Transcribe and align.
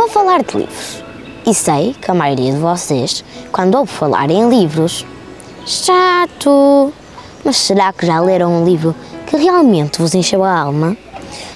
Vou 0.00 0.08
falar 0.08 0.42
de 0.42 0.56
livros. 0.56 1.04
E 1.46 1.52
sei 1.52 1.92
que 1.92 2.10
a 2.10 2.14
maioria 2.14 2.52
de 2.54 2.58
vocês, 2.58 3.22
quando 3.52 3.74
ouve 3.74 3.92
falar 3.92 4.30
em 4.30 4.48
livros, 4.48 5.04
chato! 5.66 6.90
Mas 7.44 7.58
será 7.58 7.92
que 7.92 8.06
já 8.06 8.18
leram 8.18 8.50
um 8.50 8.64
livro 8.64 8.96
que 9.26 9.36
realmente 9.36 10.00
vos 10.00 10.14
encheu 10.14 10.42
a 10.42 10.58
alma? 10.58 10.96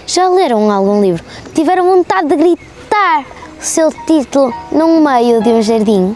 Já 0.07 0.29
leram 0.29 0.71
algum 0.71 1.01
livro 1.01 1.25
que 1.47 1.53
tiveram 1.53 1.87
vontade 1.87 2.29
de 2.29 2.37
gritar 2.37 3.25
o 3.59 3.65
seu 3.65 3.91
título 4.07 4.53
no 4.71 5.01
meio 5.01 5.43
de 5.43 5.49
um 5.49 5.63
jardim? 5.63 6.15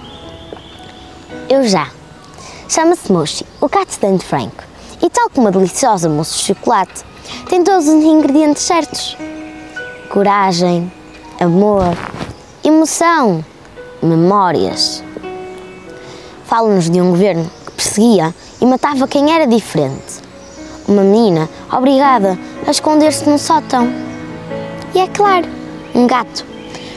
Eu 1.48 1.66
já. 1.66 1.88
Chama-se 2.68 3.10
Moshi, 3.10 3.46
o 3.58 3.70
gato 3.70 3.98
de 4.06 4.22
Frank. 4.22 4.52
E 5.02 5.08
tal 5.08 5.30
como 5.30 5.46
uma 5.46 5.50
deliciosa 5.50 6.10
mousse 6.10 6.36
de 6.36 6.44
chocolate, 6.44 7.02
tem 7.48 7.64
todos 7.64 7.88
os 7.88 8.04
ingredientes 8.04 8.64
certos 8.64 9.16
coragem, 10.10 10.92
amor, 11.40 11.96
emoção, 12.68 13.44
memórias. 14.02 15.02
Fala-nos 16.44 16.88
de 16.88 17.00
um 17.00 17.10
governo 17.10 17.50
que 17.66 17.72
perseguia 17.72 18.34
e 18.60 18.66
matava 18.66 19.08
quem 19.08 19.32
era 19.34 19.46
diferente. 19.46 20.22
Uma 20.86 21.02
menina 21.02 21.48
obrigada 21.72 22.38
a 22.66 22.70
esconder-se 22.70 23.28
num 23.28 23.38
sótão. 23.38 23.88
E 24.94 25.00
é 25.00 25.06
claro, 25.08 25.46
um 25.94 26.06
gato 26.06 26.44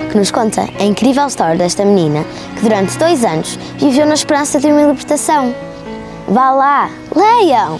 que 0.10 0.18
nos 0.18 0.32
conta 0.32 0.68
a 0.80 0.84
incrível 0.84 1.28
história 1.28 1.58
desta 1.58 1.86
menina 1.86 2.26
que 2.56 2.62
durante 2.62 2.98
dois 2.98 3.24
anos 3.24 3.58
viveu 3.78 4.06
na 4.06 4.14
esperança 4.14 4.60
de 4.60 4.68
uma 4.68 4.82
libertação. 4.82 5.54
Vá 6.28 6.52
lá, 6.52 6.90
leiam! 7.16 7.80